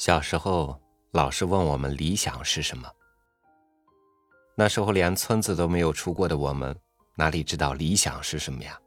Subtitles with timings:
[0.00, 0.80] 小时候，
[1.10, 2.90] 老师问我们理想是什么。
[4.54, 6.74] 那时候连村子都没有出过的我们，
[7.16, 8.80] 哪里知道理想是什么呀？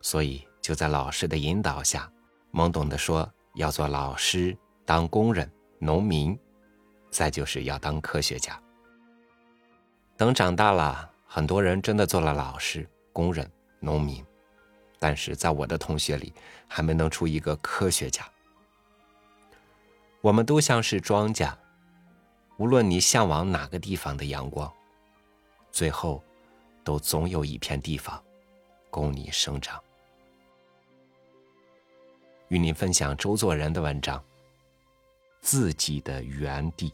[0.00, 2.08] 所以就在老师的引导下，
[2.52, 4.56] 懵懂的说要做老师、
[4.86, 6.38] 当工人、农民，
[7.10, 8.62] 再就是要当科学家。
[10.16, 13.50] 等长大了，很多人真的做了老师、工人、
[13.80, 14.24] 农民，
[15.00, 16.32] 但是在我的同学里，
[16.68, 18.24] 还没能出一个科学家。
[20.28, 21.56] 我们都像是庄稼，
[22.58, 24.70] 无论你向往哪个地方的阳光，
[25.72, 26.22] 最后
[26.84, 28.22] 都总有一片地方
[28.90, 29.82] 供你生长。
[32.48, 34.18] 与您分享周作人的文章
[35.40, 36.90] 《自己的原地》。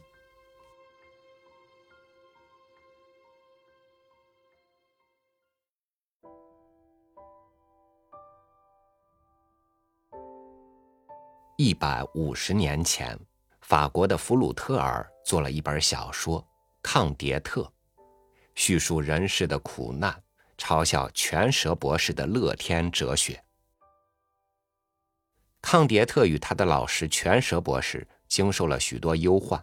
[11.57, 13.17] 一百五十年前，
[13.67, 16.39] 法国的弗鲁特尔做了一本小说
[16.83, 17.61] 《抗迭特》，
[18.53, 20.21] 叙述人世的苦难，
[20.55, 23.43] 嘲笑全蛇博士的乐天哲学。
[25.63, 29.59] 抗迭特与他的老师全蛇博士经受了许多忧患，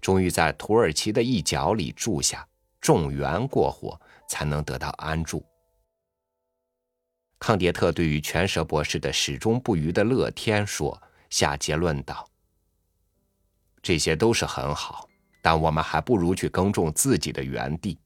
[0.00, 2.48] 终于在土耳其的一角里住下，
[2.80, 5.44] 种园过活，才能得到安住。
[7.38, 10.98] 抗迭特对于全蛇博士的始终不渝的乐天说。
[11.28, 12.26] 下结论道
[13.86, 15.08] ：“这些都是很好，
[15.40, 17.96] 但我们还不如去耕种自己的园地。”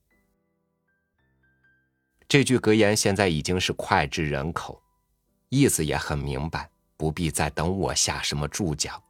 [2.29, 4.79] 这句格言现在已经是脍炙人口，
[5.49, 9.03] 意思也很明白，不必再等我下什么注脚。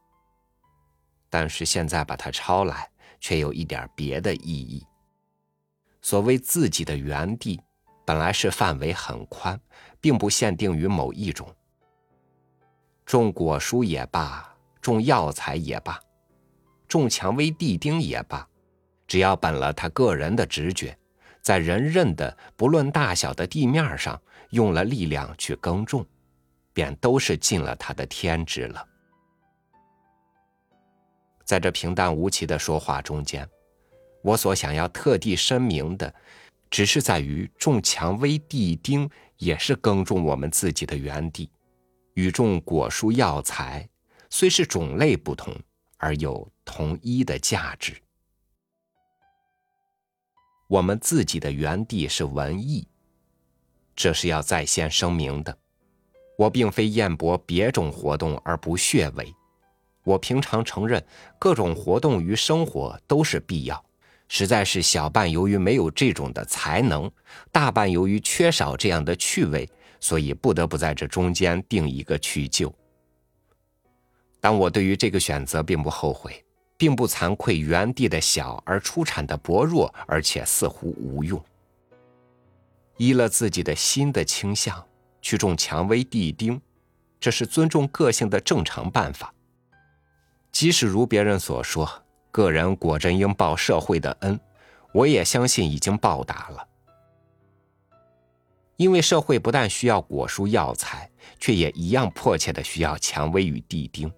[1.29, 4.81] 但是现在把它抄来，却有一点别的意义。
[6.01, 7.59] 所谓自己的园地，
[8.05, 9.59] 本来是范围很宽，
[9.99, 11.53] 并不限定于某一种。
[13.05, 15.99] 种果蔬也罢，种药材也罢，
[16.91, 18.45] 种蔷薇地丁也罢，
[19.07, 20.97] 只要本了他个人的直觉，
[21.41, 26.05] 在人认的不论大小的地面上用了力量去耕种，
[26.73, 28.85] 便都是尽了他的天职了。
[31.45, 33.47] 在这平淡无奇的说话中间，
[34.21, 36.13] 我所想要特地声明的，
[36.69, 41.49] 只是在于种蔷薇地丁也是耕种我们自己的园地。
[42.15, 43.87] 与种果蔬药材，
[44.29, 45.55] 虽是种类不同，
[45.97, 47.93] 而又同一的价值。
[50.69, 52.87] 我们自己的园地是文艺，
[53.93, 55.57] 这是要在先声明的。
[56.37, 59.35] 我并非厌博别种活动而不血为，
[60.05, 61.05] 我平常承认
[61.37, 63.83] 各种活动与生活都是必要，
[64.29, 67.11] 实在是小半由于没有这种的才能，
[67.51, 69.69] 大半由于缺少这样的趣味。
[70.03, 72.73] 所以不得不在这中间定一个去就。
[74.39, 76.43] 但我对于这个选择并不后悔，
[76.81, 81.39] 并不惭愧原地的小而出产的薄弱，而且似乎无用。
[82.97, 84.83] 依了自己的心的倾向
[85.21, 86.59] 去种蔷薇地丁，
[87.19, 89.31] 这是尊重个性的正常办法。
[90.51, 91.87] 即使如别人所说，
[92.31, 94.39] 个人果真应报社会的恩，
[94.91, 96.67] 我也相信已经报答了。
[98.77, 101.07] 因为社会不但需要果蔬药材，
[101.39, 104.11] 却也一样迫切的需要蔷薇与地丁。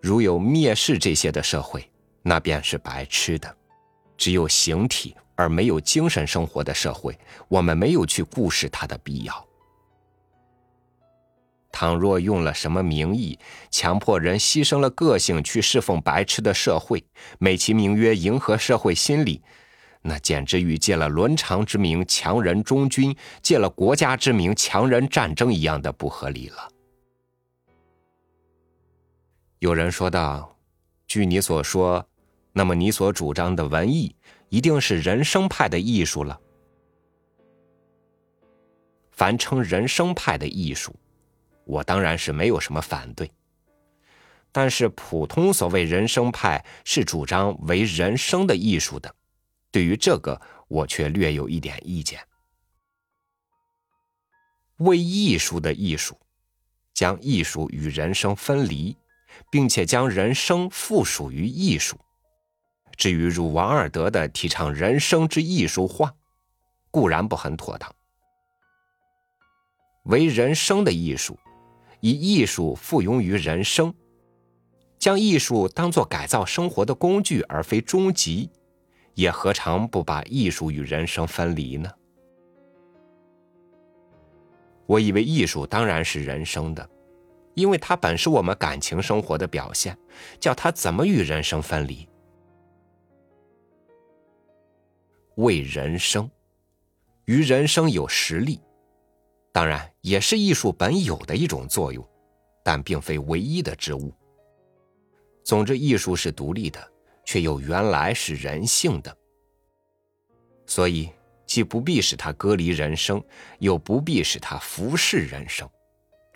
[0.00, 1.90] 如有蔑视这些的社会，
[2.22, 3.54] 那便是白痴的。
[4.16, 7.16] 只有形体而没有精神生活的社会，
[7.48, 9.46] 我们没有去顾视它的必要。
[11.70, 13.38] 倘若用了什么名义，
[13.70, 17.04] 强迫人牺牲了个性去侍奉白痴的社会，
[17.38, 19.40] 美其名曰迎合社会心理。
[20.02, 26.68] 那简直与借了伦常之名强人忠君，借了国家之名强人战争一样的不合理了。
[29.60, 30.56] 有人说道
[31.08, 32.08] ：“据你所说，
[32.52, 34.14] 那么你所主张的文艺
[34.48, 36.40] 一定是人生派的艺术了。
[39.10, 40.94] 凡称人生派的艺术，
[41.64, 43.30] 我当然是没有什么反对。
[44.52, 49.12] 但是普通所谓人生派是主张为人生的艺术的。”
[49.70, 52.20] 对于这个，我却略有一点意见。
[54.78, 56.16] 为艺术的艺术，
[56.94, 58.96] 将艺术与人生分离，
[59.50, 61.96] 并且将人生附属于艺术。
[62.96, 66.14] 至于如王尔德的提倡人生之艺术化，
[66.90, 67.94] 固然不很妥当。
[70.04, 71.38] 为人生的艺术，
[72.00, 73.94] 以艺术附庸于人生，
[74.98, 78.50] 将艺术当作改造生活的工具，而非终极。
[79.14, 81.90] 也何尝不把艺术与人生分离呢？
[84.86, 86.88] 我以为艺术当然是人生的，
[87.58, 89.98] 因为它本是我们感情生活的表现，
[90.38, 92.08] 叫它怎么与人生分离？
[95.34, 96.30] 为人生，
[97.24, 98.60] 与人生有实力，
[99.50, 102.08] 当然也是艺术本有的一种作用，
[102.62, 104.14] 但并非唯一的之物。
[105.42, 106.92] 总之，艺术是独立的，
[107.24, 109.16] 却又原来是人性的，
[110.64, 111.10] 所以
[111.44, 113.20] 既不必使它隔离人生，
[113.58, 115.68] 又不必使它服侍人生。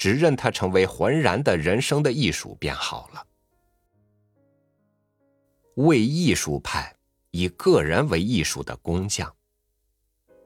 [0.03, 3.25] 只认它成为浑然的人生的艺术便好了。
[5.77, 6.93] 为艺术派
[7.31, 9.33] 以个人为艺术的工匠，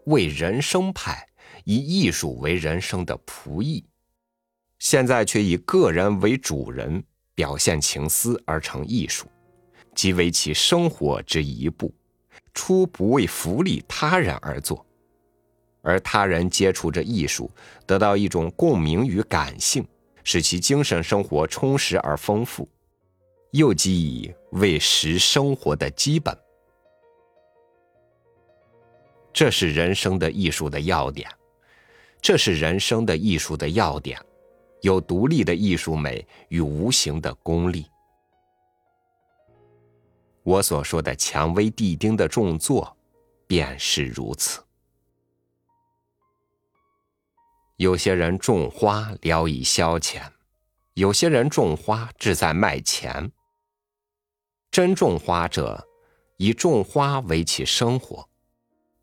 [0.05, 1.27] 为人生派
[1.65, 3.83] 以艺术为人生的仆役，
[4.79, 7.03] 现在却以个人为主人，
[7.35, 9.27] 表现情思而成艺术，
[9.95, 11.95] 即为其生活之一部，
[12.53, 14.86] 初不为福利他人而作。
[15.87, 17.49] 而他人接触着艺术，
[17.87, 19.87] 得到一种共鸣与感性，
[20.25, 22.69] 使其精神生活充实而丰富，
[23.53, 26.37] 又即以为实生活的基本。
[29.33, 31.31] 这是人生的艺术的要点，
[32.21, 34.21] 这是人生的艺术的要点，
[34.81, 37.87] 有独立的艺术美与无形的功力。
[40.43, 42.97] 我所说的蔷薇地丁的重作，
[43.47, 44.66] 便是如此。
[47.77, 50.23] 有些人种花聊以消遣，
[50.95, 53.31] 有些人种花志在卖钱。
[54.71, 55.87] 真种花者，
[56.39, 58.27] 以种花为其生活，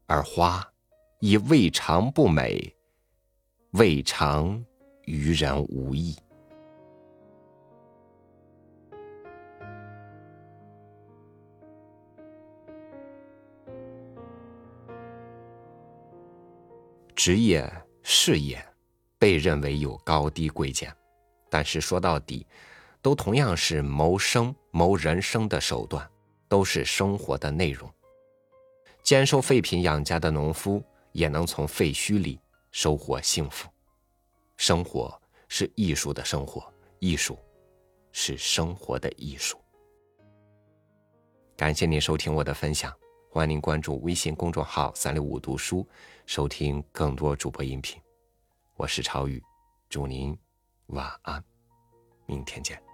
[0.07, 0.67] 而花
[1.19, 2.75] 以未尝不美，
[3.73, 4.65] 未尝
[5.03, 6.17] 于人无益。
[17.15, 17.82] 职业。
[18.03, 18.63] 事业
[19.17, 20.95] 被认为有高低贵贱，
[21.49, 22.45] 但是说到底，
[23.01, 26.07] 都同样是谋生、谋人生的手段，
[26.47, 27.89] 都是生活的内容。
[29.01, 32.39] 兼收废品养家的农夫，也能从废墟里
[32.71, 33.69] 收获幸福。
[34.57, 36.63] 生活是艺术的生活，
[36.99, 37.37] 艺术
[38.11, 39.57] 是生活的艺术。
[41.55, 42.93] 感谢您收听我的分享。
[43.33, 45.83] 欢迎您关注微信公众号“三六五读书”，
[46.27, 47.99] 收听更多主播音频。
[48.75, 49.41] 我是超宇，
[49.89, 50.37] 祝您
[50.89, 51.43] 晚安，
[52.27, 52.92] 明天见。